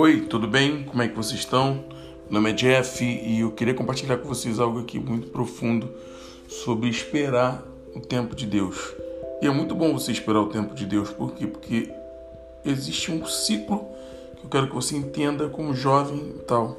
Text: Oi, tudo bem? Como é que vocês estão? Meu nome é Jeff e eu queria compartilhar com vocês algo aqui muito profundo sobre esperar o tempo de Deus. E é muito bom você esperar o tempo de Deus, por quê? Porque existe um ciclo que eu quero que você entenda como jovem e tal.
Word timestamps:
Oi, 0.00 0.20
tudo 0.20 0.46
bem? 0.46 0.84
Como 0.84 1.02
é 1.02 1.08
que 1.08 1.16
vocês 1.16 1.40
estão? 1.40 1.84
Meu 2.30 2.40
nome 2.40 2.50
é 2.50 2.52
Jeff 2.52 3.04
e 3.04 3.40
eu 3.40 3.50
queria 3.50 3.74
compartilhar 3.74 4.16
com 4.18 4.28
vocês 4.28 4.60
algo 4.60 4.78
aqui 4.78 4.96
muito 4.96 5.26
profundo 5.30 5.92
sobre 6.46 6.88
esperar 6.88 7.66
o 7.96 7.98
tempo 7.98 8.36
de 8.36 8.46
Deus. 8.46 8.94
E 9.42 9.46
é 9.48 9.50
muito 9.50 9.74
bom 9.74 9.92
você 9.92 10.12
esperar 10.12 10.40
o 10.40 10.50
tempo 10.50 10.72
de 10.72 10.86
Deus, 10.86 11.10
por 11.10 11.32
quê? 11.34 11.48
Porque 11.48 11.90
existe 12.64 13.10
um 13.10 13.26
ciclo 13.26 13.88
que 14.36 14.44
eu 14.44 14.48
quero 14.48 14.68
que 14.68 14.74
você 14.76 14.94
entenda 14.94 15.48
como 15.48 15.74
jovem 15.74 16.32
e 16.36 16.44
tal. 16.44 16.76